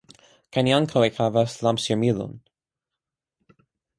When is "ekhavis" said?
1.07-1.57